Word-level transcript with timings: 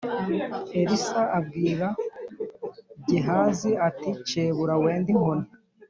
Elisa 0.79 1.21
abwira 1.39 1.87
gehazi 3.09 3.71
ati 3.87 4.09
cebura 4.29 4.73
wende 4.83 5.09
inkoni 5.15 5.47